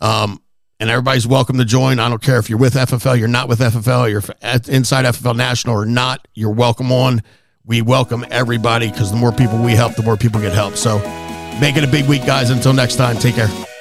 Um, 0.00 0.42
and 0.82 0.90
everybody's 0.90 1.28
welcome 1.28 1.58
to 1.58 1.64
join. 1.64 2.00
I 2.00 2.08
don't 2.08 2.20
care 2.20 2.40
if 2.40 2.50
you're 2.50 2.58
with 2.58 2.74
FFL, 2.74 3.16
you're 3.16 3.28
not 3.28 3.48
with 3.48 3.60
FFL, 3.60 4.10
you're 4.10 4.22
inside 4.68 5.04
FFL 5.04 5.36
National 5.36 5.76
or 5.76 5.86
not, 5.86 6.26
you're 6.34 6.50
welcome 6.50 6.90
on. 6.90 7.22
We 7.64 7.82
welcome 7.82 8.26
everybody 8.32 8.90
because 8.90 9.12
the 9.12 9.16
more 9.16 9.30
people 9.30 9.62
we 9.62 9.72
help, 9.72 9.94
the 9.94 10.02
more 10.02 10.16
people 10.16 10.40
get 10.40 10.52
help. 10.52 10.74
So 10.74 10.98
make 11.60 11.76
it 11.76 11.84
a 11.84 11.86
big 11.86 12.08
week, 12.08 12.26
guys. 12.26 12.50
Until 12.50 12.72
next 12.72 12.96
time, 12.96 13.16
take 13.16 13.36
care. 13.36 13.71